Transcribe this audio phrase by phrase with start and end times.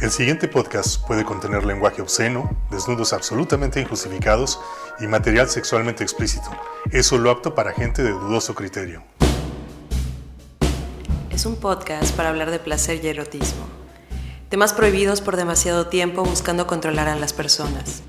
[0.00, 4.58] El siguiente podcast puede contener lenguaje obsceno, desnudos absolutamente injustificados
[4.98, 6.48] y material sexualmente explícito.
[6.90, 9.02] Es solo apto para gente de dudoso criterio.
[11.30, 13.66] Es un podcast para hablar de placer y erotismo.
[14.48, 18.02] Temas prohibidos por demasiado tiempo buscando controlar a las personas.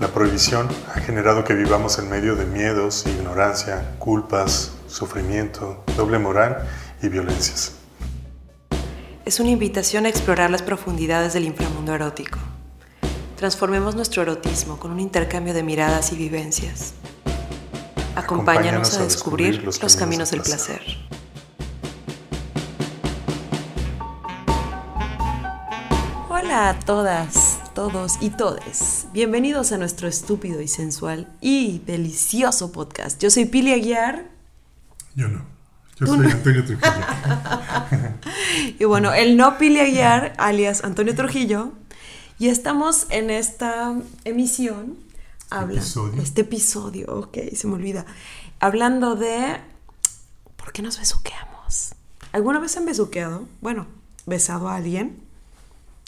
[0.00, 6.68] La prohibición ha generado que vivamos en medio de miedos, ignorancia, culpas, sufrimiento, doble moral
[7.00, 7.76] y violencias
[9.24, 12.38] es una invitación a explorar las profundidades del inframundo erótico.
[13.36, 16.94] Transformemos nuestro erotismo con un intercambio de miradas y vivencias.
[18.16, 20.82] Acompáñanos, a, descubrir los, caminos, del placer.
[26.28, 29.06] Hola a todas, todos y todes.
[29.12, 33.20] Bienvenidos a nuestro estúpido y sensual y delicioso podcast.
[33.20, 34.30] Yo soy Pili Aguiar.
[35.14, 35.61] Yo no.
[35.98, 36.90] Yo soy Antonio Trujillo.
[38.78, 41.72] y bueno, el no Aguiar, alias Antonio Trujillo.
[42.38, 44.96] Y estamos en esta emisión.
[45.50, 46.22] Habla, episodio.
[46.22, 48.06] Este episodio, ok, se me olvida.
[48.58, 49.58] Hablando de.
[50.56, 51.94] ¿Por qué nos besuqueamos?
[52.32, 53.46] ¿Alguna vez han besuqueado?
[53.60, 53.86] Bueno,
[54.26, 55.22] besado a alguien.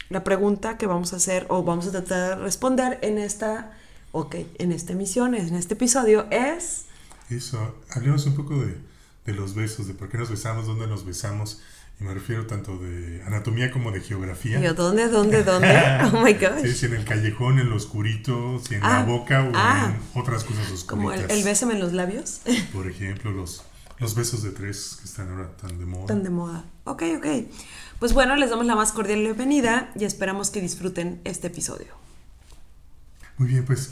[0.09, 3.77] La pregunta que vamos a hacer o vamos a tratar de responder en esta.
[4.12, 6.87] Ok, en esta emisión, en este episodio es.
[7.31, 8.77] Eso, hablemos un poco de
[9.27, 11.61] de los besos, de por qué nos besamos, dónde nos besamos.
[12.00, 14.72] Y me refiero tanto de anatomía como de geografía.
[14.72, 15.69] ¿Dónde, dónde, dónde?
[16.12, 16.62] Oh my gosh.
[16.62, 19.94] Sí, si en el callejón, en lo oscurito, si en la ah, boca o ah.
[19.94, 20.84] en otras cosas oscuras.
[20.84, 22.41] Como el, el, bésame en los labios.
[22.72, 23.62] Por ejemplo, los,
[23.98, 26.06] los besos de tres que están ahora tan de moda.
[26.06, 26.64] Tan de moda.
[26.83, 27.27] Ok, ok.
[28.00, 31.86] Pues bueno, les damos la más cordial bienvenida y esperamos que disfruten este episodio.
[33.38, 33.91] Muy bien, pues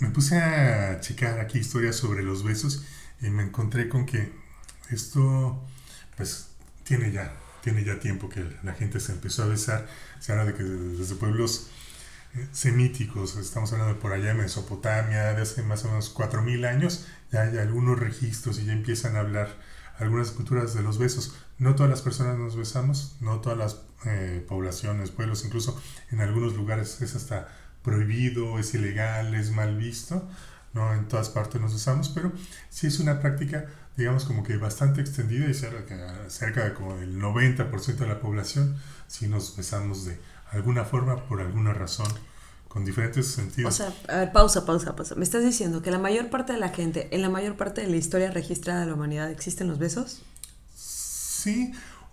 [0.00, 2.84] me puse a checar aquí historias sobre los besos
[3.20, 4.32] y me encontré con que
[4.90, 5.62] esto
[6.16, 6.48] pues
[6.84, 9.86] tiene ya, tiene ya tiempo que la gente se empezó a besar.
[10.18, 11.68] Se habla de que desde pueblos
[12.34, 16.66] eh, semíticos, estamos hablando de por allá en Mesopotamia, de hace más o menos 4.000
[16.66, 19.56] años, ya hay algunos registros y ya empiezan a hablar
[19.98, 21.34] algunas culturas de los besos.
[21.58, 25.80] No todas las personas nos besamos, no todas las eh, poblaciones, pueblos, incluso
[26.10, 27.48] en algunos lugares es hasta
[27.82, 30.28] prohibido, es ilegal, es mal visto
[30.72, 32.32] no en todas partes nos usamos, pero
[32.68, 33.66] sí es una práctica,
[33.96, 38.76] digamos, como que bastante extendida y cerca, cerca de como el 90% de la población
[39.06, 40.18] si nos besamos de
[40.52, 42.08] alguna forma, por alguna razón,
[42.68, 43.74] con diferentes sentidos.
[43.74, 45.16] O sea, a ver, pausa, pausa, pausa.
[45.16, 47.88] ¿Me estás diciendo que la mayor parte de la gente, en la mayor parte de
[47.88, 50.22] la historia registrada de la humanidad, existen los besos?
[50.76, 51.72] Sí,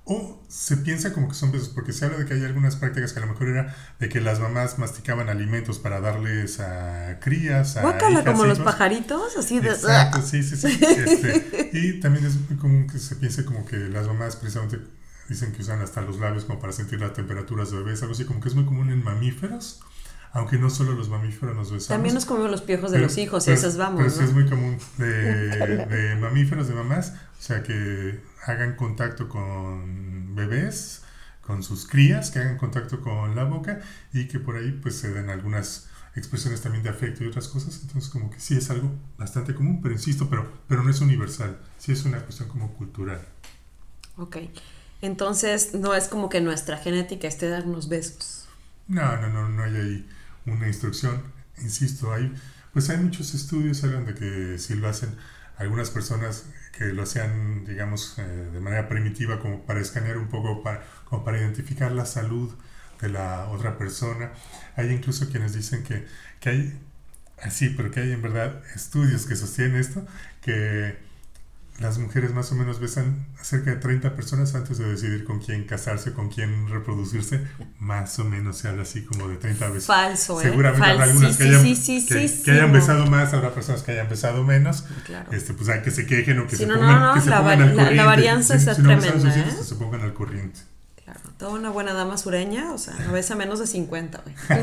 [0.09, 3.12] o se piensa como que son besos, porque se habla de que hay algunas prácticas
[3.12, 7.75] que a lo mejor era de que las mamás masticaban alimentos para darles a crías,
[7.75, 9.69] a Guácala, como los pajaritos, así de...
[9.69, 10.68] Exacto, sí, sí, sí.
[10.81, 14.79] Este, y también es muy común que se piense como que las mamás precisamente
[15.28, 18.24] dicen que usan hasta los labios como para sentir las temperaturas de bebés, algo así,
[18.24, 19.81] como que es muy común en mamíferos
[20.34, 21.88] aunque no solo los mamíferos nos besamos.
[21.88, 24.00] También nos comemos los piojos de los hijos y esas vamos.
[24.00, 25.07] Pero sí es muy común de,
[25.89, 31.03] de, mamíferos, de mamás, o sea que hagan contacto con bebés,
[31.42, 33.80] con sus crías, que hagan contacto con la boca
[34.14, 37.80] y que por ahí pues se den algunas expresiones también de afecto y otras cosas.
[37.81, 41.58] Entonces como que sí es algo bastante común, pero insisto, pero, pero no es universal,
[41.78, 43.22] sí es una cuestión como cultural.
[44.18, 44.38] Ok,
[45.02, 48.48] entonces no es como que nuestra genética esté darnos besos.
[48.88, 50.09] No, no, no, no hay ahí
[50.46, 51.22] una instrucción.
[51.62, 52.34] Insisto, hay,
[52.74, 55.16] pues hay muchos estudios, hablan de que si lo hacen
[55.58, 56.46] algunas personas
[56.78, 60.64] que lo hacían, digamos, eh, de manera primitiva, como para escanear un poco,
[61.06, 62.54] como para identificar la salud
[63.02, 64.32] de la otra persona.
[64.76, 66.06] Hay incluso quienes dicen que,
[66.40, 66.80] que hay,
[67.42, 70.06] así, pero que hay en verdad estudios que sostienen esto,
[70.42, 70.98] que
[71.80, 75.40] las mujeres más o menos besan a cerca de 30 personas antes de decidir con
[75.40, 77.46] quién casarse, con quién reproducirse.
[77.80, 79.86] Más o menos se habla así como de 30 veces.
[79.86, 80.46] Falso, ¿eh?
[80.46, 84.86] Seguramente habrá algunas que hayan, que, hayan besado más, habrá personas que hayan besado menos.
[85.06, 85.32] Claro.
[85.32, 87.70] Este, pues hay que se quejen o que se pongan, que se la, pongan al
[87.70, 87.96] corriente.
[87.96, 89.08] La, varianza es tremenda.
[89.08, 89.56] ¿eh?
[89.58, 90.60] que se pongan al corriente.
[91.04, 94.36] Claro, toda una buena dama sureña, o sea, no besa menos de 50, güey.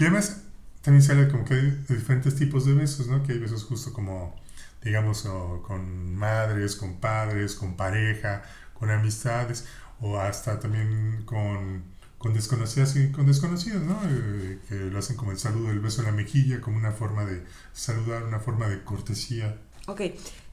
[0.00, 0.42] y además,
[0.82, 3.22] también se habla como que hay diferentes tipos de besos, ¿no?
[3.22, 4.38] Que hay besos justo como
[4.82, 5.22] digamos,
[5.66, 8.42] con madres, con padres, con pareja,
[8.74, 9.66] con amistades,
[10.00, 11.84] o hasta también con,
[12.18, 13.98] con desconocidas y con desconocidos, ¿no?
[14.08, 17.24] Eh, que lo hacen como el saludo, el beso en la mejilla, como una forma
[17.24, 17.42] de
[17.72, 19.56] saludar, una forma de cortesía.
[19.86, 20.02] Ok,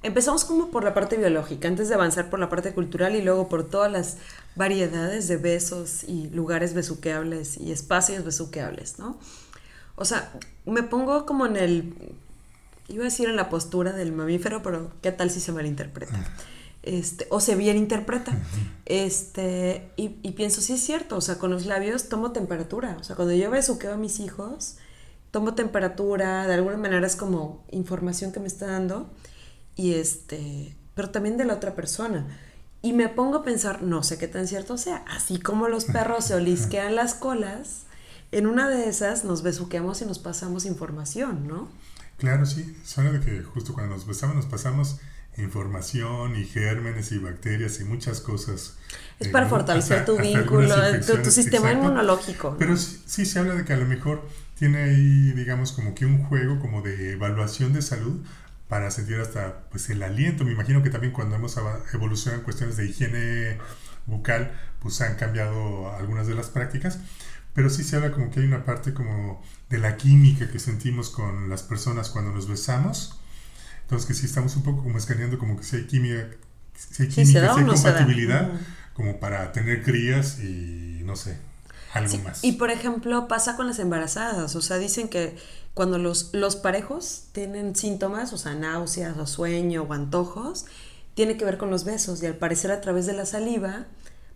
[0.02, 3.50] empezamos como por la parte biológica, antes de avanzar por la parte cultural y luego
[3.50, 4.18] por todas las
[4.56, 9.20] variedades de besos y lugares besuqueables y espacios besuqueables, ¿no?
[9.98, 10.32] O sea,
[10.66, 12.16] me pongo como en el
[12.88, 16.24] Iba a decir en la postura del mamífero, pero ¿qué tal si se malinterpreta?
[16.84, 18.38] Este, o se bien interpreta.
[18.86, 22.98] Este, y, y, pienso, sí es cierto, o sea, con los labios tomo temperatura.
[23.00, 24.78] O sea, cuando yo besuqueo a mis hijos,
[25.32, 29.10] tomo temperatura, de alguna manera es como información que me está dando.
[29.76, 32.28] Y este, pero también de la otra persona.
[32.82, 36.26] Y me pongo a pensar, no sé qué tan cierto sea, así como los perros
[36.26, 37.86] se olisquean las colas,
[38.32, 41.68] en una de esas nos besuqueamos y nos pasamos información, ¿no?
[42.18, 42.78] Claro, sí.
[42.84, 45.00] Suena de que justo cuando nos besamos nos pasamos
[45.38, 48.78] información y gérmenes y bacterias y muchas cosas.
[49.20, 50.76] Es para fortalecer tu vínculo,
[51.24, 52.56] tu, sistema inmunológico.
[52.58, 54.28] Pero sí, se habla de que a lo mejor
[54.58, 58.22] tiene ahí, digamos, como que un juego como de evaluación de salud
[58.70, 60.46] para sentir hasta pues el aliento.
[60.46, 61.58] Me imagino que también cuando hemos
[61.94, 63.58] evolucionado en cuestiones de higiene
[64.06, 67.00] bucal, pues han cambiado algunas de las prácticas.
[67.56, 71.10] Pero sí se habla como que hay una parte como de la química que sentimos
[71.10, 73.18] con las personas cuando nos besamos.
[73.82, 76.28] Entonces, que sí estamos un poco como escaneando como que si hay química,
[76.76, 78.52] si hay, química, si hay compatibilidad,
[78.94, 81.38] como para tener crías y no sé,
[81.94, 82.44] algo más.
[82.44, 85.38] Y por ejemplo, pasa con las embarazadas, o sea, dicen que
[85.74, 90.66] cuando los, los parejos tienen síntomas, o sea, náuseas o sueño o antojos,
[91.14, 93.86] tiene que ver con los besos y al parecer a través de la saliva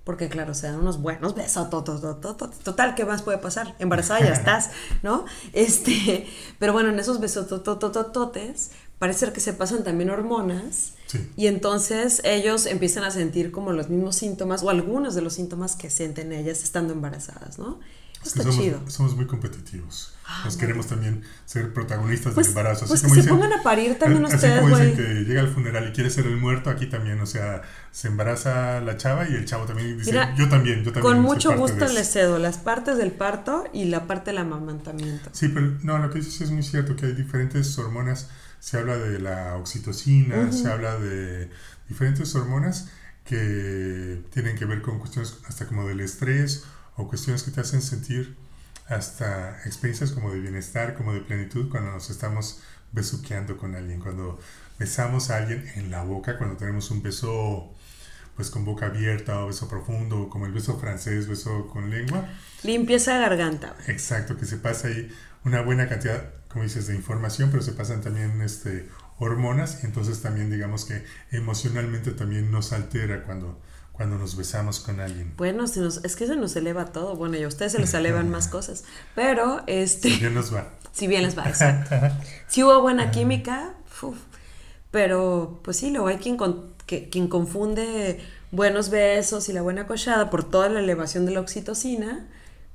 [0.10, 3.76] porque claro, se dan unos buenos besos, total, ¿qué más puede pasar?
[3.78, 4.72] Embarazada ya estás,
[5.04, 5.26] ¿no?
[5.54, 6.26] Este,
[6.58, 10.94] pero bueno, en esos besos totes parece que se pasan también hormonas
[11.38, 15.76] y entonces ellos empiezan a sentir como los mismos síntomas o algunos de los síntomas
[15.76, 17.80] que sienten ellas estando embarazadas, ¿no?
[18.24, 18.82] Está somos, chido.
[18.88, 20.14] Somos muy competitivos.
[20.26, 22.86] Ah, Nos queremos también ser protagonistas pues, del embarazo.
[22.86, 25.42] Así pues como que se pongan a parir también ustedes, Así como dicen que llega
[25.42, 29.28] al funeral y quiere ser el muerto, aquí también, o sea, se embaraza la chava
[29.28, 31.16] y el chavo también dice, yo también, yo también.
[31.16, 35.30] Con mucho gusto les cedo las partes del parto y la parte del amamantamiento.
[35.34, 38.28] Sí, pero no, lo que dices es muy cierto, que hay diferentes hormonas
[38.60, 41.50] se habla de la oxitocina, se habla de
[41.88, 42.90] diferentes hormonas
[43.24, 46.66] que tienen que ver con cuestiones hasta como del estrés
[47.00, 48.36] o cuestiones que te hacen sentir
[48.88, 52.62] hasta experiencias como de bienestar, como de plenitud cuando nos estamos
[52.92, 54.40] besuqueando con alguien, cuando
[54.78, 57.74] besamos a alguien en la boca, cuando tenemos un beso
[58.36, 62.26] pues con boca abierta o beso profundo, como el beso francés, beso con lengua.
[62.64, 63.76] Limpieza de garganta.
[63.88, 65.12] Exacto, que se pasa ahí
[65.44, 70.22] una buena cantidad como dices, de información, pero se pasan también este, hormonas y entonces
[70.22, 73.62] también digamos que emocionalmente también nos altera cuando,
[74.00, 75.34] cuando nos besamos con alguien.
[75.36, 77.18] Bueno, es que se nos eleva todo.
[77.18, 78.86] Bueno, y a ustedes se les elevan más cosas.
[79.14, 80.10] Pero, este...
[80.10, 80.70] Si bien nos va.
[80.94, 81.98] Si bien les va, exacto.
[82.48, 83.74] Si hubo buena química,
[84.90, 86.38] pero pues sí, luego hay quien,
[86.86, 91.42] que, quien confunde buenos besos y la buena cochada por toda la elevación de la
[91.42, 92.26] oxitocina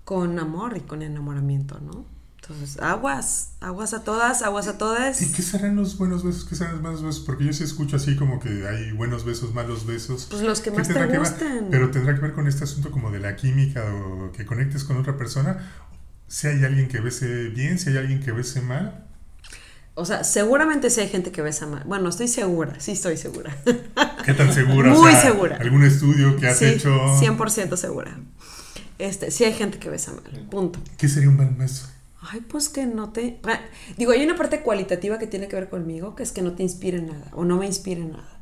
[0.05, 2.05] con amor y con enamoramiento, ¿no?
[2.47, 5.23] Entonces, aguas, aguas a todas, aguas a todas.
[5.23, 6.45] ¿Y qué serán los buenos besos?
[6.45, 7.21] ¿Qué serán los malos besos?
[7.25, 10.27] Porque yo sí escucho así como que hay buenos besos, malos besos.
[10.31, 11.69] Pues los que más te gusten.
[11.71, 14.99] Pero tendrá que ver con este asunto como de la química o que conectes con
[14.99, 15.73] otra persona.
[16.29, 19.07] Si hay alguien que bese bien, si hay alguien que bese mal.
[19.95, 21.85] O sea, seguramente si hay gente que besa mal.
[21.87, 23.57] Bueno, estoy segura, sí estoy segura.
[24.27, 24.91] ¿Qué tan segura?
[24.95, 25.57] Muy segura.
[25.57, 26.91] ¿Algún estudio que has sí, hecho?
[26.91, 28.19] 100% segura.
[28.99, 30.79] Este, sí hay gente que besa mal, punto.
[30.99, 31.89] ¿Qué sería un buen beso?
[32.31, 33.41] Ay, pues que no te...
[33.45, 33.61] Ah,
[33.97, 36.63] digo, hay una parte cualitativa que tiene que ver conmigo, que es que no te
[36.63, 38.41] inspire nada, o no me inspire nada.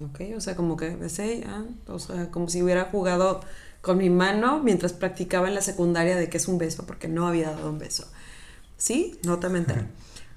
[0.00, 0.20] ¿Ok?
[0.36, 3.40] O sea, como que besé, ah, o sea, como si hubiera jugado
[3.82, 7.26] con mi mano mientras practicaba en la secundaria de que es un beso, porque no
[7.26, 8.06] había dado un beso.
[8.76, 9.18] ¿Sí?
[9.24, 9.86] No te mentiré.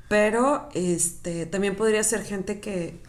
[0.10, 3.00] Pero este, también podría ser gente que,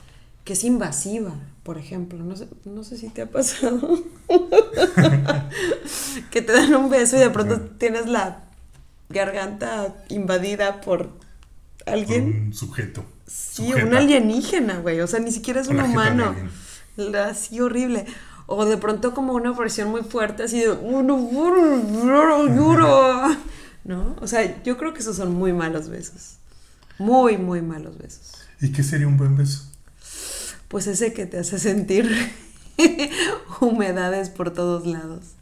[0.44, 2.24] que es invasiva, por ejemplo.
[2.24, 3.98] No sé, no sé si te ha pasado.
[6.30, 8.44] que te dan un beso y de pronto tienes la
[9.08, 11.10] garganta invadida por
[11.86, 12.46] alguien.
[12.46, 13.04] un sujeto.
[13.26, 15.00] Sí, un alienígena, güey.
[15.00, 16.34] O sea, ni siquiera es un humano.
[17.26, 18.06] Así horrible.
[18.46, 20.68] O de pronto como una presión muy fuerte, así de...
[23.84, 24.16] ¿No?
[24.20, 26.36] O sea, yo creo que esos son muy malos besos.
[26.98, 28.32] Muy, muy malos besos.
[28.60, 29.64] ¿Y qué sería un buen beso?
[30.68, 32.10] Pues ese que te hace sentir
[33.60, 35.33] humedades por todos lados.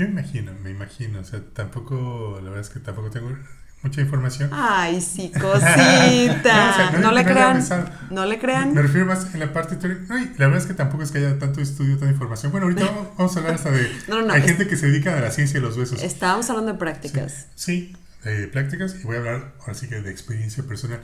[0.00, 3.36] Yo me imagino, me imagino, o sea, tampoco, la verdad es que tampoco tengo
[3.82, 4.48] mucha información.
[4.50, 6.92] Ay, sí, cosita.
[7.02, 7.62] no, le crean.
[8.08, 8.72] No le crean.
[8.72, 10.06] Me refiero más en la parte teórica.
[10.08, 12.50] No, la verdad es que tampoco es que haya tanto estudio, tanta información.
[12.50, 13.92] Bueno, ahorita vamos, a hablar hasta de.
[14.08, 16.02] No, no, hay gente que se dedica a la ciencia de los besos.
[16.02, 17.48] Estábamos hablando de prácticas.
[17.54, 21.02] Sí, de prácticas y voy a hablar ahora sí que de experiencia personal.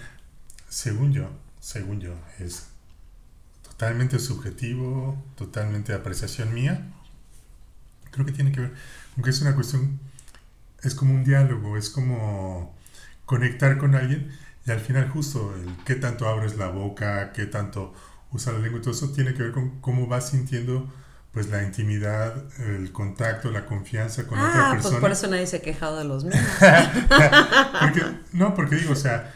[0.70, 1.28] Según yo,
[1.60, 2.68] según yo, es
[3.62, 6.94] totalmente subjetivo, totalmente de apreciación mía
[8.16, 8.72] Creo que tiene que ver,
[9.14, 10.00] aunque es una cuestión,
[10.82, 12.74] es como un diálogo, es como
[13.26, 14.30] conectar con alguien
[14.66, 17.94] y al final justo el qué tanto abres la boca, qué tanto
[18.32, 20.92] usa la lengua y todo eso tiene que ver con cómo vas sintiendo
[21.32, 24.92] pues la intimidad, el contacto, la confianza con otra Ah, persona.
[24.92, 26.36] pues por eso nadie se ha quejado de los míos.
[27.80, 29.34] Porque- no, porque digo, o sea,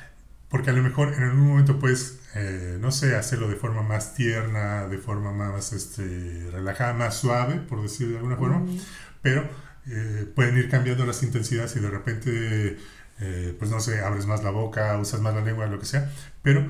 [0.49, 4.15] porque a lo mejor en algún momento puedes, eh, no sé, hacerlo de forma más
[4.15, 8.79] tierna, de forma más este, relajada, más suave, por decirlo de alguna forma, Mm.
[9.23, 9.49] pero
[9.87, 12.79] eh, pueden ir cambiando las intensidades y de repente,
[13.21, 16.11] eh, pues no sé, abres más la boca, usas más la lengua, lo que sea,
[16.43, 16.65] pero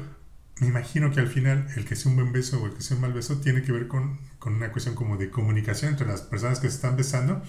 [0.60, 2.96] me imagino que al final el que sea un buen beso o el que sea
[2.96, 6.20] un mal beso tiene que ver con, con una cuestión como de comunicación entre las
[6.22, 7.42] personas que se están besando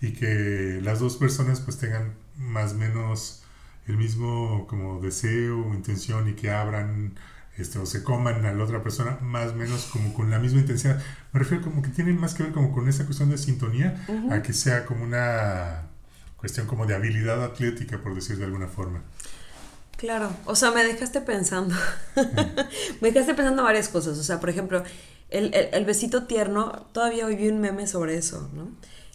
[0.00, 3.42] y que las dos personas pues tengan más o menos
[3.86, 7.14] el mismo como deseo o intención y que abran
[7.58, 10.60] este, o se coman a la otra persona más o menos como con la misma
[10.60, 11.00] intensidad.
[11.32, 14.42] Me refiero como que tienen más que ver como con esa cuestión de sintonía a
[14.42, 15.82] que sea como una
[16.36, 19.02] cuestión como de habilidad atlética, por decir de alguna forma.
[19.98, 21.74] Claro, o sea, me dejaste pensando.
[23.00, 24.16] me dejaste pensando varias cosas.
[24.18, 24.82] O sea, por ejemplo,
[25.28, 28.68] el, el- el besito tierno, todavía hoy vi un meme sobre eso, ¿no?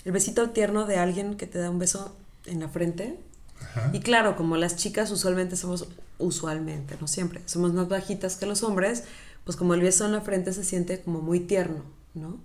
[0.03, 2.15] El besito tierno de alguien que te da un beso
[2.45, 3.19] en la frente.
[3.59, 3.89] Ajá.
[3.93, 5.87] Y claro, como las chicas usualmente somos,
[6.19, 9.03] usualmente, no siempre, somos más bajitas que los hombres,
[9.43, 12.39] pues como el beso en la frente se siente como muy tierno, ¿no?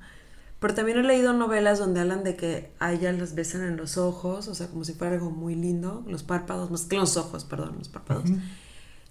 [0.60, 3.96] Pero también he leído novelas donde hablan de que a ellas las besan en los
[3.96, 7.44] ojos, o sea, como si fuera algo muy lindo, los párpados, más que los ojos,
[7.44, 8.28] perdón, los párpados.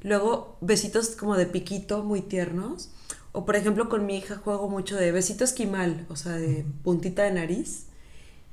[0.01, 2.91] Luego, besitos como de piquito, muy tiernos.
[3.31, 7.23] O por ejemplo, con mi hija juego mucho de besito esquimal, o sea, de puntita
[7.23, 7.85] de nariz.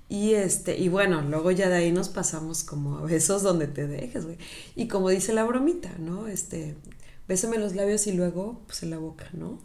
[0.09, 3.87] Y este, y bueno, luego ya de ahí nos pasamos como a besos donde te
[3.87, 4.39] dejes, güey.
[4.77, 6.29] Y como dice la bromita, ¿no?
[6.29, 6.77] Este,
[7.27, 9.59] bésame los labios y luego, pues en la boca, ¿no?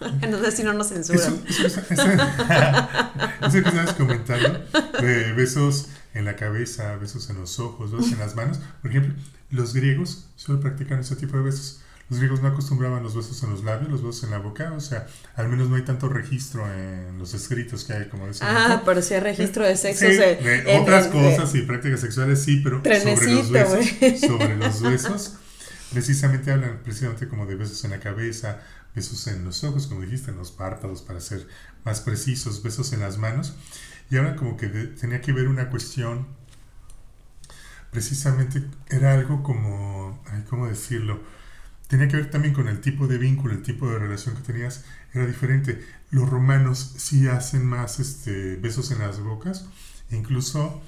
[0.28, 1.42] no sé si no nos censuran.
[1.48, 2.02] Eso, eso, eso,
[3.42, 4.62] eso, que comentando,
[5.00, 8.60] de besos en la cabeza, besos en los ojos, besos en las manos.
[8.82, 9.14] Por ejemplo,
[9.50, 11.80] los griegos solo practican ese tipo de besos.
[12.10, 14.80] Los griegos no acostumbraban los besos en los labios, los besos en la boca, o
[14.80, 18.46] sea, al menos no hay tanto registro en los escritos que hay, como decía.
[18.48, 20.06] Ah, pero si hay registro de sexo.
[20.06, 24.18] Sí, de en- otras en- cosas y prácticas sexuales sí, pero sobre los besos, güey.
[24.18, 25.34] sobre los besos,
[25.92, 28.62] precisamente hablan precisamente como de besos en la cabeza,
[28.94, 31.46] besos en los ojos, como dijiste, en los párpados para ser
[31.84, 33.54] más precisos, besos en las manos,
[34.10, 36.26] y hablan como que de- tenía que ver una cuestión,
[37.90, 41.20] precisamente era algo como, ay, ¿cómo decirlo?
[41.88, 44.84] Tenía que ver también con el tipo de vínculo, el tipo de relación que tenías,
[45.14, 45.82] era diferente.
[46.10, 49.66] Los romanos sí hacen más este, besos en las bocas,
[50.10, 50.82] incluso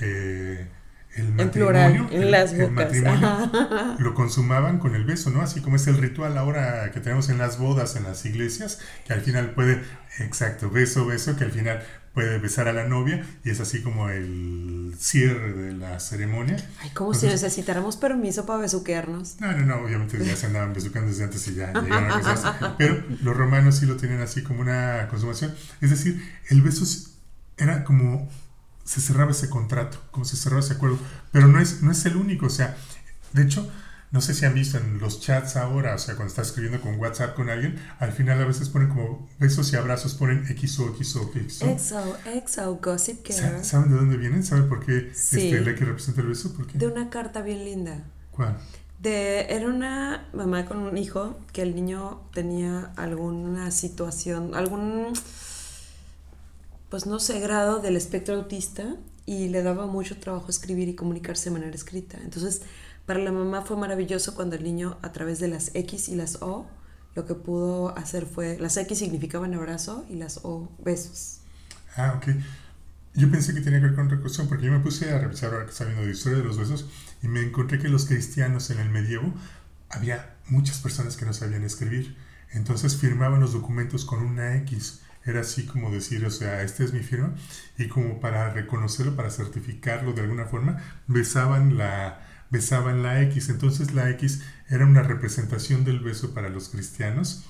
[0.00, 0.68] eh,
[1.16, 2.74] el En matrimonio, plural, en las el bocas.
[2.74, 3.50] matrimonio
[3.98, 5.42] lo consumaban con el beso, ¿no?
[5.42, 9.12] Así como es el ritual ahora que tenemos en las bodas, en las iglesias, que
[9.12, 9.82] al final puede,
[10.18, 11.82] exacto, beso, beso, que al final
[12.14, 16.56] puede besar a la novia y es así como el cierre de la ceremonia.
[16.80, 19.40] Ay, como si necesitáramos permiso para besuquearnos.
[19.40, 22.66] No, no, no, obviamente ya se andaban besucando desde antes y ya llegaron a casarse.
[22.78, 25.54] Pero los romanos sí lo tienen así como una consumación.
[25.80, 26.84] Es decir, el beso
[27.56, 28.28] era como
[28.90, 30.98] se cerraba ese contrato, como se cerraba ese acuerdo.
[31.30, 32.76] Pero no es, no es el único, o sea,
[33.32, 33.70] de hecho,
[34.10, 36.98] no sé si han visto en los chats ahora, o sea, cuando estás escribiendo con
[36.98, 41.30] WhatsApp con alguien, al final a veces ponen como besos y abrazos, ponen XO, XO,
[41.32, 41.66] XO.
[41.66, 43.64] Exo, exo, gossip girl.
[43.64, 44.42] ¿Saben de dónde vienen?
[44.42, 45.52] ¿Saben por qué Sí.
[45.52, 46.52] este, la que representa el beso?
[46.52, 46.76] ¿Por qué?
[46.76, 48.02] De una carta bien linda.
[48.32, 48.58] ¿Cuál?
[48.98, 55.12] De, era una mamá con un hijo que el niño tenía alguna situación, algún,
[56.90, 61.48] pues no sé, grado del espectro autista y le daba mucho trabajo escribir y comunicarse
[61.48, 62.18] de manera escrita.
[62.22, 62.62] Entonces,
[63.06, 66.42] para la mamá fue maravilloso cuando el niño a través de las X y las
[66.42, 66.66] O,
[67.14, 71.40] lo que pudo hacer fue, las X significaban abrazo y las O besos.
[71.96, 72.34] Ah, ok.
[73.14, 75.52] Yo pensé que tenía que ver con otra cuestión, porque yo me puse a revisar
[75.52, 76.86] ahora que está viendo la historia de los besos
[77.22, 79.32] y me encontré que los cristianos en el medievo
[79.88, 82.16] había muchas personas que no sabían escribir.
[82.52, 85.00] Entonces firmaban los documentos con una X.
[85.24, 87.34] Era así como decir, o sea, esta es mi firma.
[87.78, 93.48] Y como para reconocerlo, para certificarlo de alguna forma, besaban la, besaban la X.
[93.50, 97.44] Entonces la X era una representación del beso para los cristianos,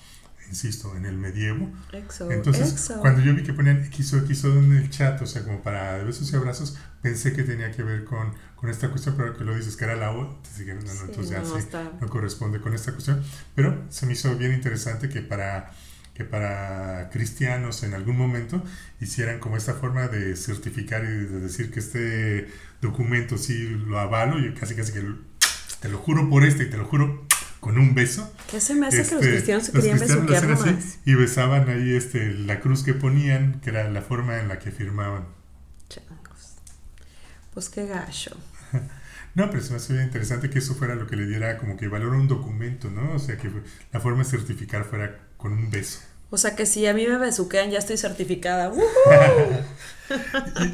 [0.48, 1.70] insisto, en el medievo.
[1.92, 3.00] Exo, Entonces, exo.
[3.00, 6.32] cuando yo vi que ponían XO, XO en el chat, o sea, como para besos
[6.32, 9.76] y abrazos, pensé que tenía que ver con, con esta cuestión, pero que lo dices
[9.76, 12.60] que era la O, entonces no, no, Sí, entonces ya no, sí, está- no corresponde
[12.60, 13.22] con esta cuestión.
[13.54, 15.70] Pero se me hizo bien interesante que para,
[16.20, 18.62] que para cristianos en algún momento
[19.00, 22.46] hicieran como esta forma de certificar y de decir que este
[22.82, 25.02] documento sí lo avalo, yo casi casi que
[25.80, 27.26] te lo juro por este y te lo juro
[27.60, 28.30] con un beso.
[28.50, 30.98] ¿Qué se me hace que los Este, cristianos se querían besuquear hacían así, nomás?
[31.06, 34.70] y besaban ahí este, la cruz que ponían, que era la forma en la que
[34.70, 35.24] firmaban.
[35.88, 36.56] Changos.
[37.54, 38.36] Pues qué gacho.
[39.32, 41.76] No, pero se me hace bien interesante que eso fuera lo que le diera como
[41.76, 43.12] que valor a un documento, ¿no?
[43.12, 43.48] O sea, que
[43.92, 46.00] la forma de certificar fuera con un beso.
[46.30, 48.72] O sea que si a mí me besuquean ya estoy certificada.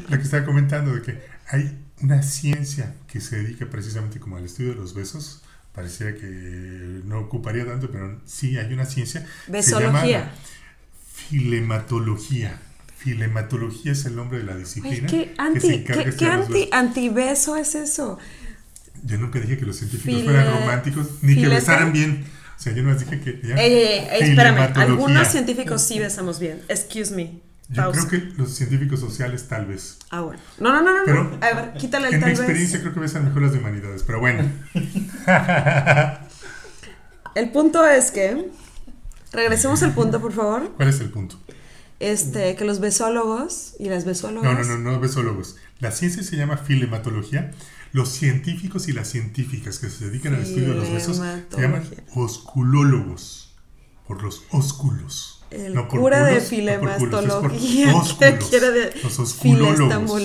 [0.09, 4.45] Lo que estaba comentando de que hay una ciencia que se dedica precisamente como al
[4.45, 5.41] estudio de los besos.
[5.73, 9.21] Pareciera que no ocuparía tanto, pero sí hay una ciencia.
[9.21, 9.25] Se
[9.71, 10.31] llama Besología.
[11.13, 12.59] filematología.
[12.97, 15.07] Filematología es el nombre de la Ay, disciplina.
[15.07, 16.69] ¿qué anti, qué, qué anti,
[17.57, 18.17] es eso?
[19.03, 22.25] Yo nunca dije que los científicos File- fueran románticos, ni que besaran bien.
[22.57, 23.39] O sea, yo no dije que...
[23.47, 23.73] ya- ey,
[24.11, 24.71] ey, espérame.
[24.77, 26.61] Algunos científicos sí besamos bien.
[26.67, 27.39] Excuse me.
[27.69, 28.07] Yo Pausa.
[28.07, 29.97] creo que los científicos sociales tal vez.
[30.09, 30.41] Ah, bueno.
[30.57, 31.03] No, no, no, no.
[31.05, 31.37] Pero.
[31.41, 32.39] A ver, quítale el En mi vez.
[32.39, 34.49] experiencia creo que besan mejor las de humanidades, pero bueno.
[37.35, 38.49] El punto es que.
[39.33, 40.71] Regresemos al punto, por favor.
[40.77, 41.37] ¿Cuál es el punto?
[41.99, 44.51] Este, que los besólogos y las besólogas.
[44.51, 45.57] No, no, no, no besólogos.
[45.79, 47.51] La ciencia se llama filematología.
[47.97, 51.83] Los científicos y las científicas que se dedican al estudio de los besos se llaman
[52.13, 53.55] osculólogos.
[54.07, 55.43] Por los ósculos.
[55.49, 57.87] El No por cura de culos, por filemastología.
[57.87, 58.49] ¿Qué ósculos.
[58.49, 60.21] quiere de Los osculólogos.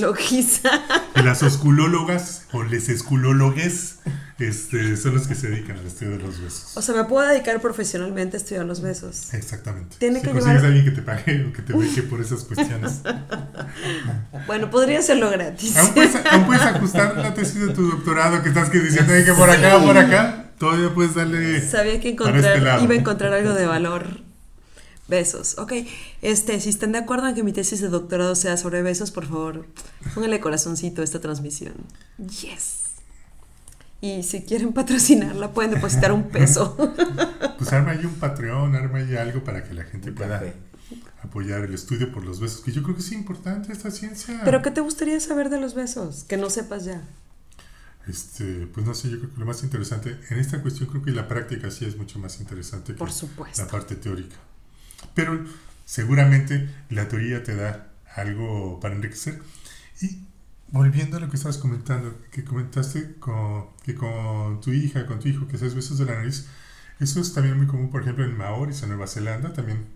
[1.16, 4.00] Y las osculólogas o les esculólogues
[4.48, 6.76] este, son los que se dedican al estudio de los besos.
[6.76, 9.32] O sea, me puedo dedicar profesionalmente a estudiar los besos.
[9.34, 9.96] Exactamente.
[9.98, 12.20] Tiene si que consigues llevar- a alguien que te pague o que te beque por
[12.20, 13.00] esas cuestiones.
[14.46, 15.76] Bueno, podría hacerlo gratis.
[15.76, 19.24] Aún puedes, aún puedes ajustar la tesis de tu doctorado que estás que diciendo "Ay,
[19.24, 20.50] que por acá o por acá.
[20.58, 21.60] Todavía puedes darle.
[21.66, 22.84] Sabía que encontrar, este lado.
[22.84, 24.20] iba a encontrar algo de valor.
[25.08, 25.58] Besos.
[25.58, 25.72] Ok,
[26.22, 29.26] este, si están de acuerdo en que mi tesis de doctorado sea sobre besos, por
[29.26, 29.66] favor,
[30.14, 31.74] pónganle corazoncito a esta transmisión.
[32.18, 32.81] Yes.
[34.02, 36.76] Y si quieren patrocinarla, pueden depositar un peso.
[37.58, 40.54] Pues arma ahí un Patreon, arma ahí algo para que la gente Un pueda café.
[41.22, 42.60] apoyar el estudio por los besos.
[42.60, 44.40] Que yo creo que es importante esta ciencia.
[44.44, 46.24] Pero ¿qué te gustaría saber de los besos?
[46.24, 47.00] Que no sepas ya.
[48.08, 51.12] Este, pues no sé, yo creo que lo más interesante en esta cuestión creo que
[51.12, 53.64] la práctica sí es mucho más interesante que Por la supuesto.
[53.68, 54.34] parte teórica.
[55.14, 55.44] Pero
[55.84, 59.40] seguramente la teoría te da algo para enriquecer.
[60.00, 60.18] Y
[60.72, 65.28] volviendo a lo que estabas comentando, que comentaste con, que con tu hija, con tu
[65.28, 66.48] hijo, que haces besos de la nariz,
[66.98, 69.86] eso es también muy común, por ejemplo, en Maoris, en Nueva Zelanda, también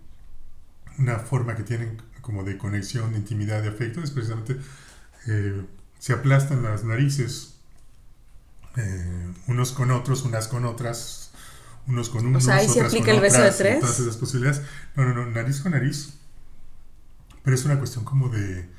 [0.99, 4.57] una forma que tienen como de conexión, de intimidad, de afecto, es precisamente
[5.27, 5.65] eh,
[5.99, 7.55] se aplastan las narices
[8.75, 11.31] eh, unos con otros, unas con otras,
[11.87, 13.79] unos con unos, sea, ahí se aplica el beso de tres.
[13.79, 14.61] Todas esas posibilidades.
[14.95, 16.13] No, no, no, nariz con nariz.
[17.43, 18.69] Pero es una cuestión como de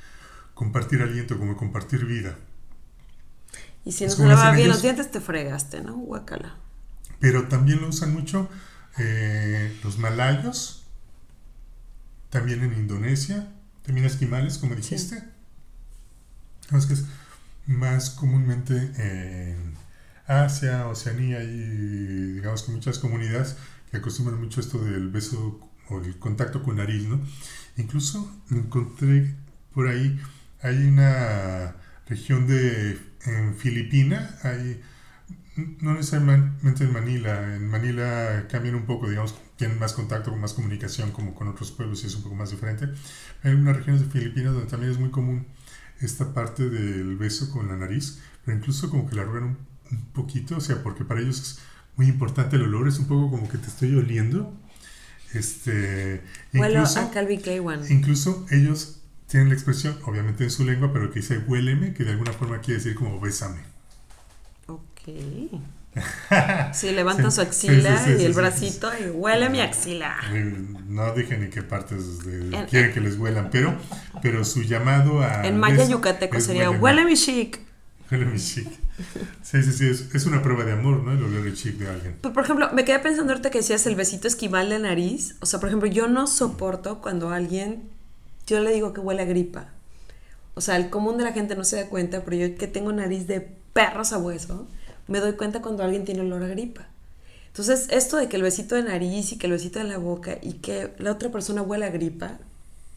[0.59, 2.37] compartir aliento, como compartir vida.
[3.85, 4.75] Y si no se como lava dicen bien ellos.
[4.75, 5.95] los dientes, te fregaste, ¿no?
[5.95, 6.57] Guacala.
[7.21, 8.49] Pero también lo usan mucho
[8.97, 10.83] eh, los malayos,
[12.29, 13.47] también en Indonesia,
[13.85, 15.23] también esquimales, como dijiste.
[16.71, 17.05] No, es que es
[17.65, 19.75] más comúnmente en
[20.27, 23.55] Asia, Oceanía y digamos que muchas comunidades
[23.91, 27.21] que acostumbran mucho esto del beso o el contacto con nariz, ¿no?
[27.77, 29.33] Incluso encontré
[29.73, 30.19] por ahí,
[30.61, 31.75] hay una
[32.07, 34.81] región de, en Filipina, hay,
[35.81, 41.11] no necesariamente en Manila, en Manila cambian un poco, digamos, tienen más contacto, más comunicación
[41.11, 42.87] como con otros pueblos y es un poco más diferente.
[43.43, 45.47] Hay unas regiones de Filipinas donde también es muy común
[45.99, 49.57] esta parte del beso con la nariz, pero incluso como que la arrugan un,
[49.91, 51.59] un poquito, o sea, porque para ellos es
[51.97, 54.57] muy importante el olor, es un poco como que te estoy oliendo.
[55.33, 57.41] Este, incluso, a Calvin
[57.89, 58.98] incluso ellos
[59.29, 62.59] tienen la expresión, obviamente en su lengua, pero que dice huéleme, que de alguna forma
[62.59, 63.61] quiere decir como bésame.
[64.67, 65.61] Ok.
[66.73, 70.17] Sí, levanta Sí, su axila sí, sí, sí, y el bracito y huele mi axila.
[70.31, 70.55] Eh,
[70.87, 73.75] No dije ni qué partes de- En- quieren que les huelan, pero,
[74.21, 75.45] pero su llamado a.
[75.47, 77.59] En maya yucateco sería huele mi chic.
[78.11, 78.67] Huele mi chic.
[79.41, 81.11] Sí, sí, sí, es, es una prueba de amor, ¿no?
[81.13, 82.15] El oler el chic de alguien.
[82.21, 85.35] Pero, por ejemplo, me quedé pensando ahorita que decías el besito esquimal de nariz.
[85.39, 87.89] O sea, por ejemplo, yo no soporto cuando alguien,
[88.55, 89.69] yo le digo que huele a gripa.
[90.55, 92.91] O sea, el común de la gente no se da cuenta, pero yo que tengo
[92.91, 94.67] nariz de perros a hueso,
[95.07, 96.87] me doy cuenta cuando alguien tiene olor a gripa.
[97.47, 100.37] Entonces, esto de que el besito de nariz y que el besito de la boca
[100.41, 102.39] y que la otra persona huele a gripa,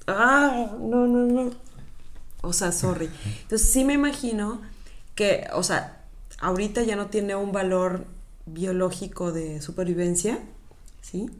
[0.07, 0.77] ¡ah!
[0.81, 1.51] No, no, no.
[2.43, 3.09] O sea, sorry.
[3.43, 4.61] Entonces, sí me imagino
[5.15, 6.05] que, o sea,
[6.41, 8.05] ahorita ya no tiene un valor
[8.47, 10.39] biológico de supervivencia,
[11.01, 11.31] ¿sí?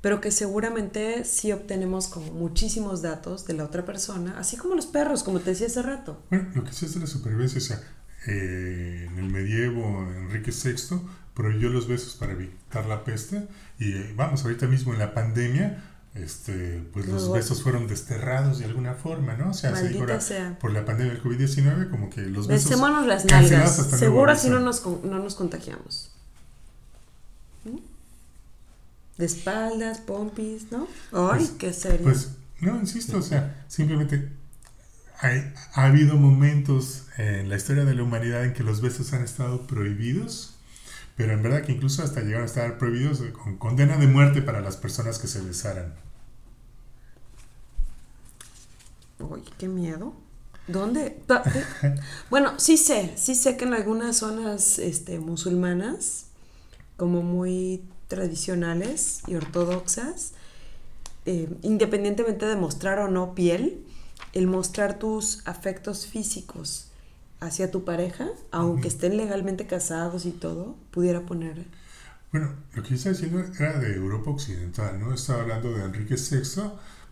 [0.00, 4.86] Pero que seguramente sí obtenemos como muchísimos datos de la otra persona, así como los
[4.86, 6.22] perros, como te decía hace rato.
[6.30, 7.82] Bueno, lo que sí es de la supervivencia, o sea,
[8.26, 11.00] eh, en el medievo Enrique VI
[11.34, 15.82] prohibió los besos para evitar la peste y eh, vamos, ahorita mismo en la pandemia,
[16.14, 19.50] este, pues los besos fueron desterrados de alguna forma, ¿no?
[19.50, 20.58] O sea, ahora, sea.
[20.58, 22.70] por la pandemia del COVID-19, como que los besos...
[22.70, 23.76] Besémonos las nalgas.
[23.76, 26.10] Seguro así no nos, no nos contagiamos.
[27.64, 27.78] ¿Mm?
[29.20, 30.88] De espaldas, pompis, ¿no?
[31.12, 32.04] Ay, Pues- qué serio.
[32.04, 32.30] Pues,
[32.60, 34.30] no, insisto, o sea, simplemente
[35.20, 39.22] hay- ha habido momentos en la historia de la humanidad en que los besos han
[39.22, 40.54] estado prohibidos,
[41.16, 44.60] pero en verdad que incluso hasta llegaron a estar prohibidos con condena de muerte para
[44.62, 45.94] las personas que se besaran.
[49.18, 50.14] Uy, qué miedo.
[50.66, 51.20] ¿Dónde?
[52.30, 56.26] Bueno, sí sé, sí sé que en algunas zonas este, musulmanas,
[56.96, 60.32] como muy tradicionales y ortodoxas,
[61.24, 63.86] eh, independientemente de mostrar o no piel,
[64.34, 66.88] el mostrar tus afectos físicos
[67.40, 71.64] hacia tu pareja, aunque estén legalmente casados y todo, pudiera poner...
[72.32, 75.14] Bueno, lo que yo estaba diciendo era de Europa Occidental, ¿no?
[75.14, 76.62] Estaba hablando de Enrique VI,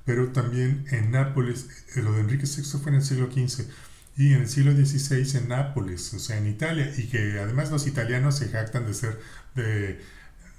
[0.04, 3.66] pero también en Nápoles, eh, lo de Enrique VI fue en el siglo XV,
[4.16, 7.87] y en el siglo XVI en Nápoles, o sea, en Italia, y que además los
[7.87, 9.20] italianos se jactan de ser
[9.54, 10.00] de,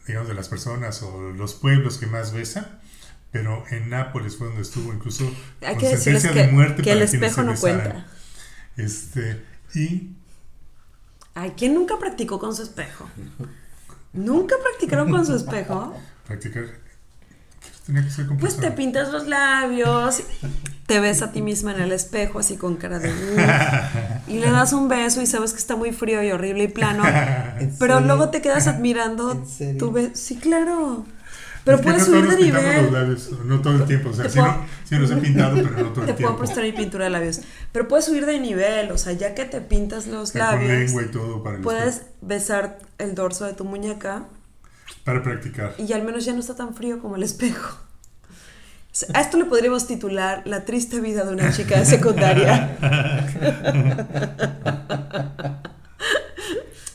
[0.09, 2.81] digamos, de las personas o los pueblos que más besan,
[3.31, 5.23] pero en Nápoles fue donde estuvo incluso
[5.61, 7.79] Hay con que sentencia que, de muerte que el para quienes espejo no besaran.
[7.81, 8.07] cuenta.
[8.75, 9.45] Este,
[9.75, 10.15] y
[11.35, 13.07] Ay, ¿quién nunca practicó con su espejo?
[14.11, 15.95] ¿Nunca practicaron con su espejo?
[16.25, 16.88] practicar, ¿qué
[17.89, 20.21] tenía que ser con Pues te pintas los labios,
[20.85, 23.11] te ves a ti misma en el espejo así con cara de...
[24.27, 27.03] Y le das un beso y sabes que está muy frío y horrible y plano,
[27.59, 28.07] ¿En pero serio?
[28.07, 29.43] luego te quedas admirando
[29.77, 30.11] tu beso.
[30.13, 31.05] Sí, claro.
[31.65, 32.93] Pero Es que puedes no subir de pintamos los nivel.
[32.93, 34.09] labios, no todo el tiempo.
[34.09, 36.15] O sea, Te sí, puedo- no, sí los he pintado, pero no todo Te el
[36.15, 36.37] puedo tiempo.
[36.37, 37.41] prestar mi pintura de labios.
[37.71, 40.55] Pero puedes subir de nivel, o sea, ya que te pintas los O sea, con
[40.59, 44.23] labios, lengua y todo para, el puedes espejo, besar el dorso de tu muñeca
[45.09, 45.73] para practicar.
[45.77, 47.77] y al menos ya no está tan frío como el espejo.
[49.13, 52.75] A esto le podríamos titular La triste vida de una chica de secundaria.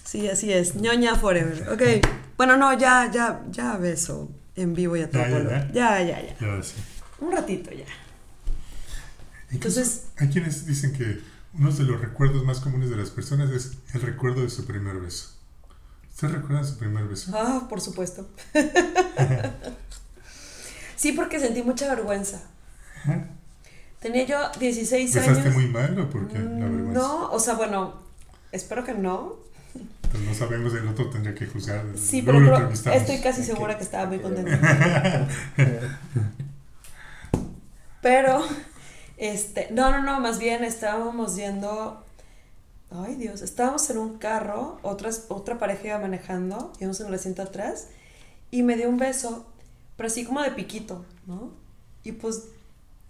[0.04, 0.74] Sí, así es.
[0.76, 1.68] ñoña forever.
[1.70, 2.06] Ok.
[2.36, 5.72] Bueno, no, ya, ya, ya beso en vivo y a todo Ya, ya, color.
[5.72, 6.36] Ya, ya, ya.
[6.40, 6.74] Y ahora sí.
[7.20, 7.84] Un ratito ya.
[9.50, 11.20] Entonces- hay quienes dicen que
[11.54, 14.98] uno de los recuerdos más comunes de las personas es el recuerdo de su primer
[14.98, 15.33] beso.
[16.14, 17.32] ¿Usted recuerda su primer beso?
[17.34, 18.26] Ah, por supuesto.
[20.96, 22.40] Sí, porque sentí mucha vergüenza.
[24.00, 25.54] Tenía yo 16 ¿Besaste años.
[25.54, 26.38] muy mal o por qué?
[26.38, 26.92] La Mm, vergüenza.
[27.00, 27.94] No, o sea, bueno,
[28.52, 29.34] espero que no.
[30.10, 31.84] Pues no sabemos, el otro tendría que juzgar.
[31.96, 35.28] Sí, pero, pero estoy casi segura que estaba muy contenta.
[38.00, 38.42] Pero,
[39.16, 42.03] este, no, no, no, más bien estábamos yendo,
[43.02, 47.42] ay Dios, estábamos en un carro, otras, otra pareja iba manejando, íbamos en el asiento
[47.42, 47.88] atrás,
[48.50, 49.46] y me dio un beso,
[49.96, 51.52] pero así como de piquito, ¿no?
[52.04, 52.44] Y pues,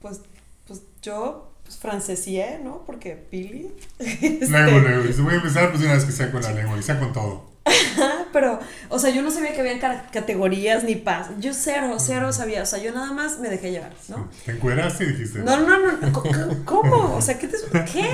[0.01, 0.21] pues,
[0.67, 2.83] pues yo, pues francesié, ¿no?
[2.87, 3.73] Porque Pili.
[3.99, 5.13] este, Luego, luego.
[5.13, 7.13] Si voy a empezar, pues una vez que sea con la lengua, y sea con
[7.13, 7.53] todo.
[8.33, 8.59] Pero,
[8.91, 11.29] o sea, yo no sabía que había ca- categorías ni paz.
[11.39, 12.63] Yo cero, cero sabía.
[12.63, 14.29] O sea, yo nada más me dejé llevar, ¿no?
[14.45, 15.39] Te encueraste y dijiste.
[15.39, 15.93] No, no, no.
[15.93, 17.15] no, ¿Cómo?
[17.17, 17.57] O sea, ¿qué te,
[17.91, 18.11] ¿qué?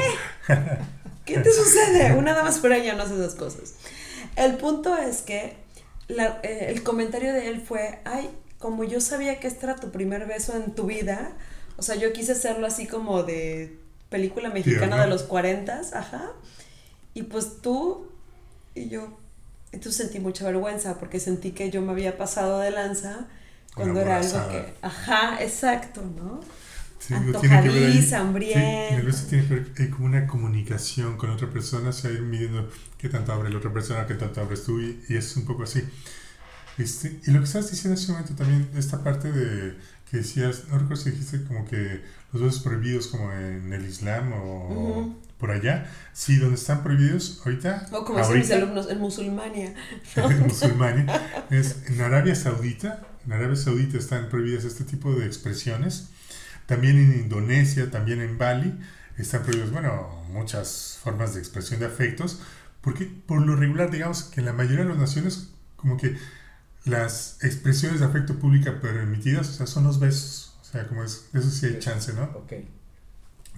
[1.25, 2.15] ¿Qué te sucede?
[2.15, 3.75] Una dama fuera ya no hace esas cosas.
[4.37, 5.55] El punto es que
[6.09, 9.91] la- eh, el comentario de él fue, ay, como yo sabía que este era tu
[9.91, 11.33] primer beso en tu vida,
[11.77, 13.79] o sea, yo quise hacerlo así como de
[14.11, 16.33] película mexicana de los 40, ajá.
[17.15, 18.09] Y pues tú
[18.75, 19.09] y yo,
[19.73, 23.27] entonces sentí mucha vergüenza porque sentí que yo me había pasado de lanza
[23.75, 26.41] cuando Una era algo que, ajá, exacto, ¿no?
[27.01, 27.15] Sí.
[27.15, 28.89] Antojadiza, Sí, hambrienta.
[28.97, 32.23] el beso tiene que ver hay como una comunicación con otra persona, o sea, ir
[32.23, 35.45] midiendo qué tanto abre la otra persona, qué tanto abres tú, y, y es un
[35.47, 35.83] poco así.
[36.79, 39.77] Este, y lo que estabas diciendo hace un momento también, esta parte de
[40.11, 44.33] que decías, no recuerdo si dijiste como que los besos prohibidos como en el Islam
[44.33, 45.17] o Ujú.
[45.39, 49.75] por allá, sí, donde están prohibidos ahorita, O como dicen mis alumnos, en musulmania.
[50.17, 53.07] en musulmania, es en Arabia Saudita.
[53.27, 56.09] En Arabia Saudita están prohibidas este tipo de expresiones.
[56.71, 58.79] También en Indonesia, también en Bali,
[59.19, 62.41] están prohibidas, bueno, muchas formas de expresión de afectos,
[62.81, 66.17] porque por lo regular, digamos que en la mayoría de las naciones, como que
[66.85, 70.55] las expresiones de afecto pública permitidas, o sea, son los besos.
[70.63, 72.23] O sea, como es, eso sí hay chance, ¿no?
[72.37, 72.53] Ok.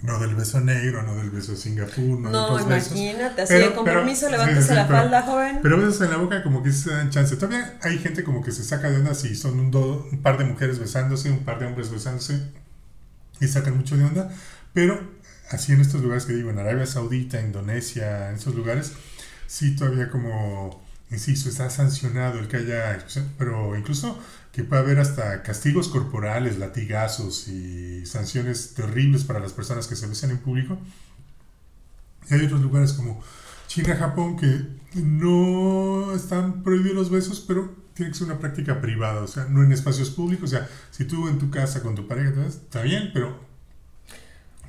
[0.03, 2.93] No del beso negro, no del beso de Singapur, no, de No, otros besos.
[2.97, 5.59] imagínate, así Pero- de con pero- levántese sí, la pero- falda, joven.
[5.63, 7.37] Pero besos en la boca como que se dan chance.
[7.37, 10.39] Todavía hay gente como que se saca de onda si son un, do- un par
[10.39, 12.41] de mujeres besándose, un par de hombres besándose
[13.43, 14.31] y sacan mucho de onda.
[14.73, 15.01] Pero
[15.51, 18.93] así en estos lugares que digo, en Arabia Saudita, Indonesia, en esos lugares,
[19.47, 23.05] sí todavía como, insisto, está sancionado el que haya
[23.39, 24.19] pero incluso
[24.53, 30.07] que puede haber hasta castigos corporales, latigazos y sanciones terribles para las personas que se
[30.07, 30.79] besan en público.
[32.31, 33.23] Y hay otros lugares como
[33.67, 34.67] China, Japón, que
[35.01, 39.63] no están prohibidos los besos, pero tiene que ser una práctica privada, o sea, no
[39.63, 40.53] en espacios públicos.
[40.53, 43.39] O sea, si tú en tu casa con tu pareja, entonces, está bien, pero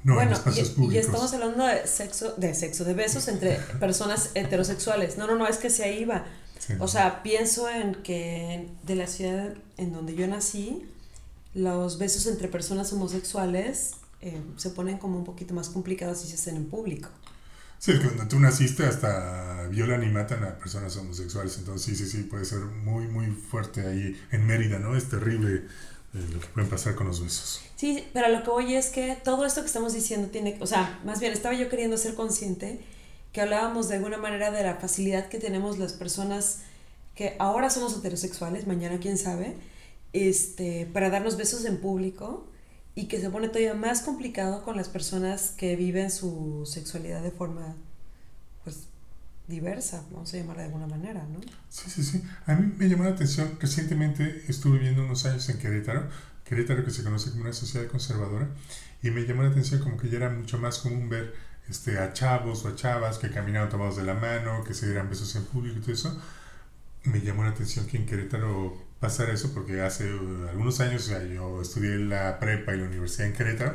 [0.04, 0.96] no en espacios y, públicos.
[0.96, 5.18] Y estamos hablando de sexo, de sexo, de besos entre personas heterosexuales.
[5.18, 6.26] No, no, no, es que se iba.
[6.60, 6.74] Sí.
[6.80, 10.86] O sea, pienso en que de la ciudad en donde yo nací,
[11.54, 16.36] los besos entre personas homosexuales eh, se ponen como un poquito más complicados si se
[16.36, 17.10] hacen en público.
[17.84, 22.06] Sí, es que cuando tú naciste hasta violan y matan a personas homosexuales, entonces sí,
[22.06, 24.96] sí, sí, puede ser muy, muy fuerte ahí en Mérida, ¿no?
[24.96, 25.56] Es terrible
[26.14, 27.60] eh, lo que pueden pasar con los besos.
[27.76, 31.02] Sí, pero lo que voy es que todo esto que estamos diciendo tiene, o sea,
[31.04, 32.80] más bien estaba yo queriendo ser consciente
[33.34, 36.60] que hablábamos de alguna manera de la facilidad que tenemos las personas
[37.16, 39.58] que ahora somos heterosexuales, mañana quién sabe,
[40.14, 42.48] este, para darnos besos en público
[42.96, 47.32] y que se pone todavía más complicado con las personas que viven su sexualidad de
[47.32, 47.76] forma,
[48.64, 48.88] pues,
[49.48, 51.40] diversa, vamos a llamarla de alguna manera, ¿no?
[51.70, 52.24] Sí, sí, sí.
[52.46, 56.08] A mí me llamó la atención, recientemente estuve viviendo unos años en Querétaro,
[56.46, 58.50] Querétaro que se conoce como una sociedad conservadora,
[59.02, 61.34] y me llamó la atención como que ya era mucho más común ver
[61.70, 65.10] este, a chavos o a chavas que caminaban tomados de la mano, que se dieran
[65.10, 66.22] besos en público y todo eso.
[67.04, 71.10] Me llamó la atención que en Querétaro pasara eso porque hace uh, algunos años o
[71.10, 73.74] sea, yo estudié la prepa y la universidad en Querétaro,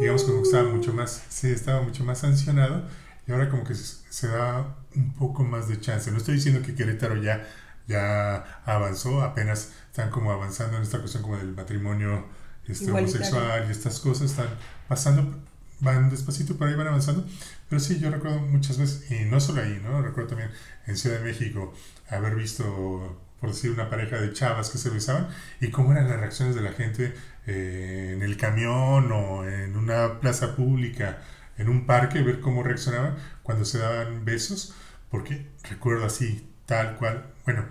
[0.00, 2.84] digamos como que estaba mucho más, sí, estaba mucho más sancionado
[3.28, 6.10] y ahora como que se, se da un poco más de chance.
[6.10, 7.46] No estoy diciendo que Querétaro ya,
[7.86, 12.26] ya avanzó, apenas están como avanzando en esta cuestión como del matrimonio
[12.66, 14.48] este, homosexual y estas cosas están
[14.88, 15.42] pasando,
[15.80, 17.26] van despacito, pero ahí van avanzando.
[17.68, 20.00] Pero sí, yo recuerdo muchas veces, y no solo ahí, ¿no?
[20.00, 20.50] Recuerdo también
[20.86, 21.74] en Ciudad de México
[22.08, 25.28] haber visto, por decir, una pareja de chavas que se besaban
[25.60, 27.14] y cómo eran las reacciones de la gente
[27.46, 31.18] eh, en el camión o en una plaza pública,
[31.56, 34.74] en un parque, ver cómo reaccionaban cuando se daban besos,
[35.10, 37.64] porque recuerdo así, tal cual, bueno,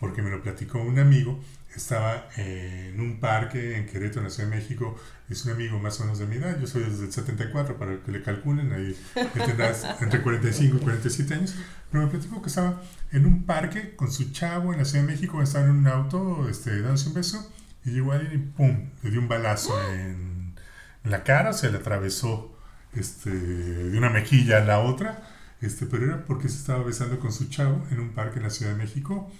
[0.00, 1.40] porque me lo platicó un amigo,
[1.74, 5.78] estaba eh, en un parque en Querétaro, en la Ciudad de México, es un amigo
[5.78, 8.72] más o menos de mi edad, yo soy desde el 74 para que le calculen,
[8.72, 11.54] ahí él tendrá entre 45 y 47 años,
[11.90, 12.80] pero me platicó que estaba
[13.12, 16.48] en un parque con su chavo en la Ciudad de México, estaba en un auto
[16.48, 17.52] este, dándose un beso
[17.84, 18.90] y llegó alguien y ¡pum!
[19.02, 20.54] le dio un balazo en,
[21.04, 22.56] en la cara, se le atravesó
[22.96, 25.22] este, de una mejilla a la otra,
[25.60, 28.50] este, pero era porque se estaba besando con su chavo en un parque en la
[28.50, 29.30] Ciudad de México.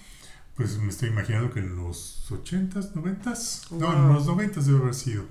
[0.54, 4.94] Pues me estoy imaginando que en los 80s, 90s, no, en los 90s debe haber
[4.94, 5.24] sido.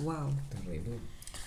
[0.00, 0.34] Wow.
[0.50, 0.98] Terrible.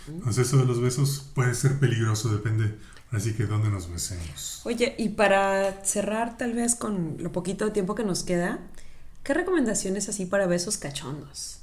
[0.07, 2.77] Entonces eso de los besos puede ser peligroso, depende
[3.11, 4.61] así que dónde nos besemos.
[4.63, 8.59] Oye, y para cerrar tal vez con lo poquito de tiempo que nos queda,
[9.23, 11.57] ¿qué recomendaciones así para besos cachondos?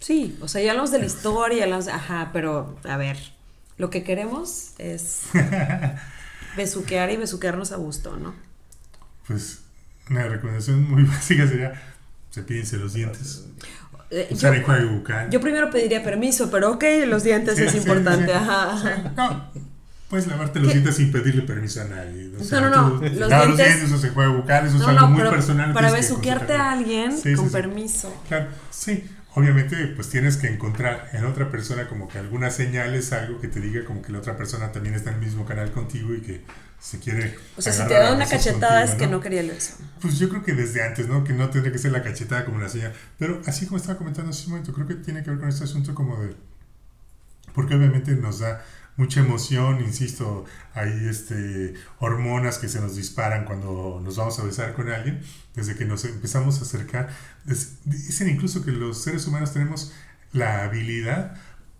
[0.00, 3.16] Sí, o sea, ya hablamos de la historia, hablamos de- ajá, pero a ver,
[3.78, 5.22] lo que queremos es
[6.56, 8.34] besuquear y besuquearnos a gusto, ¿no?
[9.26, 9.60] Pues
[10.10, 11.80] una recomendación muy básica sería
[12.32, 13.44] cepillense los dientes,
[14.14, 15.30] Eh, yo, usar enjuague bucal.
[15.30, 18.30] yo primero pediría permiso, pero ok, los dientes Sí, es sí, importante, sí.
[18.32, 19.12] ajá.
[19.16, 19.50] No,
[20.10, 20.74] puedes lavarte los ¿Qué?
[20.74, 22.30] dientes sin pedirle permiso a nadie.
[22.38, 24.82] O sea, No, no, no, tú los los dientes- dientes, usa enjuague bucal, eso es
[24.82, 25.72] No, algo no, muy pero personal.
[25.72, 28.14] para besuquearte a alguien con permiso.
[28.28, 29.04] Claro, sí.
[29.34, 33.60] Obviamente, pues tienes que encontrar en otra persona como que algunas señales, algo que te
[33.60, 36.42] diga como que la otra persona también está en el mismo canal contigo y que
[36.78, 37.38] se quiere.
[37.56, 39.74] O sea, si te da una cachetada contigo, es que no quería el beso.
[40.02, 41.24] Pues yo creo que desde antes, ¿no?
[41.24, 42.92] Que no tendría que ser la cachetada como la señal.
[43.18, 45.64] Pero así como estaba comentando hace un momento, creo que tiene que ver con este
[45.64, 46.34] asunto como de...
[47.54, 48.62] Porque obviamente nos da
[48.96, 54.74] mucha emoción, insisto, hay este, hormonas que se nos disparan cuando nos vamos a besar
[54.74, 55.22] con alguien,
[55.54, 57.08] desde que nos empezamos a acercar.
[57.84, 59.92] Dicen incluso que los seres humanos tenemos
[60.32, 61.36] la habilidad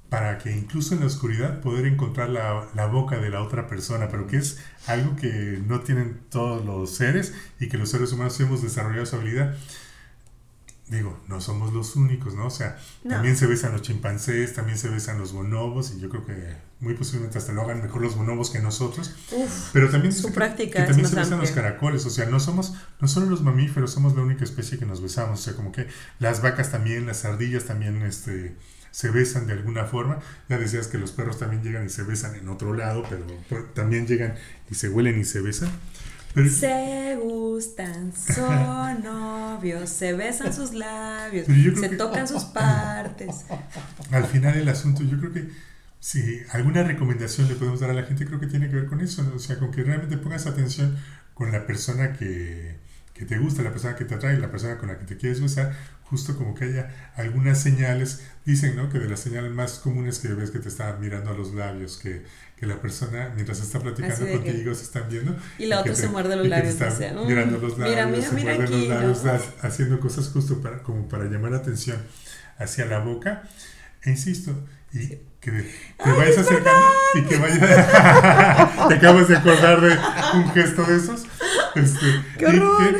[0.09, 4.09] para que incluso en la oscuridad poder encontrar la, la boca de la otra persona,
[4.11, 8.39] pero que es algo que no tienen todos los seres y que los seres humanos
[8.41, 9.55] hemos desarrollado esa habilidad.
[10.93, 12.47] Digo, no somos los únicos, ¿no?
[12.47, 13.11] O sea, No.
[13.13, 16.93] también se besan los chimpancés, también se besan los bonobos y yo creo que muy
[16.95, 19.15] posiblemente hasta lo hagan mejor los bonobos que nosotros.
[19.33, 22.27] Uf, Pero también Su que- práctica que es también se besan los caracoles, o sea,
[22.27, 25.55] no somos, no solo los mamíferos, somos la única especie que nos besamos, o sea,
[25.55, 25.87] como que
[26.19, 28.55] las vacas también, las ardillas también, este,
[28.91, 30.19] se besan de alguna forma.
[30.51, 34.07] Ya decías que los perros también llegan y se besan en otro lado, pero también
[34.07, 34.35] llegan
[34.71, 35.71] y se huelen y se besan.
[36.35, 43.45] Se gustan, son novios, se besan sus labios, se que- tocan sus partes.
[44.11, 45.49] al final el asunto, yo creo que
[46.01, 49.01] si alguna recomendación le podemos dar a la gente, creo que tiene que ver con
[49.01, 49.35] eso, ¿no?
[49.37, 50.97] o sea, con que realmente pongas atención
[51.35, 52.77] con la persona que,
[53.15, 55.41] que te gusta, la persona que te atrae, la persona con la que te quieres
[55.41, 55.73] besar,
[56.13, 58.91] justo como que haya algunas señales, dicen, ¿no?
[58.91, 61.97] Que de las señales más comunes que ves que te está mirando a los labios,
[61.97, 62.23] que,
[62.59, 65.35] que la persona mientras está platicando de que- contigo se están viendo.
[65.59, 66.75] Y la otra te- se muerde los labios.
[66.75, 68.73] está dice, "Mm, mirando los labios, mira, mira, se mira muerde aquí.
[68.89, 69.31] los labios, ¿no?
[69.33, 71.97] ha- haciendo cosas justo para, como para llamar la atención
[72.59, 73.43] hacia la boca.
[74.05, 74.53] E insisto,
[74.93, 75.09] y
[75.41, 77.59] que te vayas acercando y que vayas...
[78.89, 79.97] te acabas de acordar de
[80.35, 81.23] un gesto de esos.
[81.75, 82.07] Este,
[82.39, 82.97] ¡Qué y horror!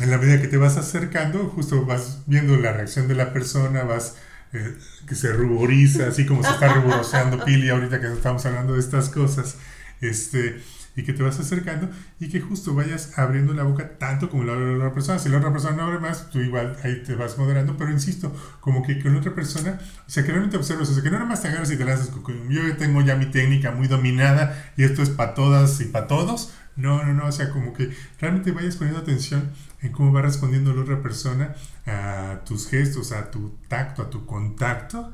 [0.00, 3.82] En la medida que te vas acercando, justo vas viendo la reacción de la persona,
[3.82, 4.16] vas
[4.52, 8.80] eh, que se ruboriza, así como se está ruboroseando Pili ahorita que estamos hablando de
[8.80, 9.56] estas cosas,
[10.00, 10.60] este,
[10.98, 14.54] y que te vas acercando y que justo vayas abriendo la boca tanto como la
[14.54, 15.18] abre la otra persona.
[15.18, 18.34] Si la otra persona no abre más, tú igual ahí te vas moderando, pero insisto,
[18.60, 21.28] como que con otra persona, o sea, que realmente observas, o sea, que no nada
[21.28, 22.10] más te agarras y te lanzas,
[22.48, 26.52] yo tengo ya mi técnica muy dominada y esto es para todas y para todos.
[26.78, 29.50] No, no, no, o sea, como que realmente vayas poniendo atención
[29.82, 34.24] en cómo va respondiendo la otra persona a tus gestos, a tu tacto, a tu
[34.26, 35.12] contacto,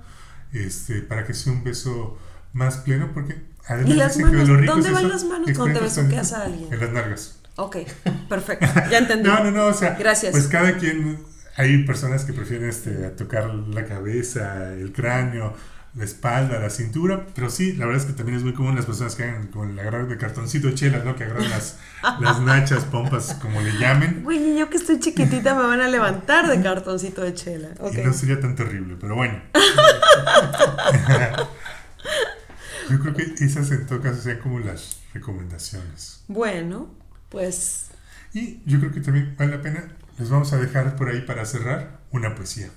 [0.52, 2.18] este, para que sea un beso
[2.52, 4.48] más pleno, porque además ¿Y las que manos?
[4.48, 6.70] rico ¿Dónde van las manos que cuando te besuqueas a alguien?
[6.70, 7.38] En las nalgas.
[7.56, 7.78] Ok,
[8.28, 8.66] perfecto.
[8.90, 9.26] Ya entendí.
[9.26, 10.32] No, no, no, o sea, Gracias.
[10.32, 11.18] pues cada quien,
[11.56, 15.54] hay personas que prefieren este, tocar la cabeza, el cráneo,
[15.94, 18.86] la espalda, la cintura, pero sí, la verdad es que también es muy común las
[18.86, 21.14] personas que hagan con el agarrar de cartoncito de chela, ¿no?
[21.14, 21.78] Que agarran las,
[22.20, 24.24] las nachas, pompas, como le llamen.
[24.24, 27.68] Güey, yo que estoy chiquitita me van a levantar de cartoncito de chela.
[27.92, 29.40] Y no sería tan terrible, pero bueno.
[32.90, 36.22] Yo creo que esas en todo caso sean como las recomendaciones.
[36.28, 36.90] Bueno,
[37.30, 37.86] pues
[38.32, 39.84] Y yo creo que también vale la pena,
[40.18, 42.68] les vamos a dejar por ahí para cerrar una poesía.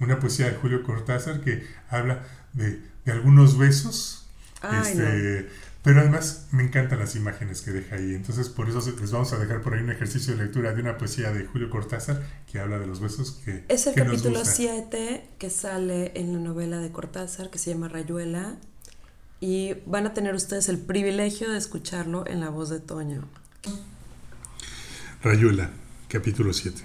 [0.00, 2.20] Una poesía de Julio Cortázar que habla
[2.56, 4.26] de, de algunos besos.
[4.60, 5.48] Ay, este,
[5.82, 8.14] Pero además me encantan las imágenes que deja ahí.
[8.14, 10.98] Entonces por eso les vamos a dejar por ahí un ejercicio de lectura de una
[10.98, 14.54] poesía de Julio Cortázar que habla de los besos que, es el que capítulo gusta.
[14.54, 18.56] 7 que sale en la novela de Cortázar que se llama Rayuela
[19.38, 23.28] y van a tener ustedes el privilegio de escucharlo en la voz de Toño.
[25.22, 25.70] Rayuela,
[26.08, 26.82] capítulo 7.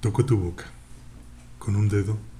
[0.00, 0.64] Toco tu boca.
[1.60, 2.18] Con un dedo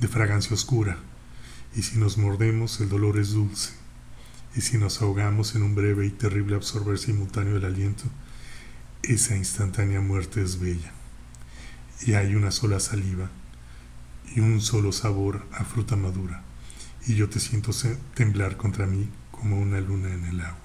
[0.00, 0.98] de fragancia oscura.
[1.74, 3.72] Y si nos mordemos, el dolor es dulce.
[4.54, 8.04] Y si nos ahogamos en un breve y terrible absorber simultáneo del aliento,
[9.02, 10.92] esa instantánea muerte es bella.
[12.02, 13.30] Y hay una sola saliva
[14.34, 16.42] y un solo sabor a fruta madura.
[17.06, 17.72] Y yo te siento
[18.14, 20.61] temblar contra mí como una luna en el agua.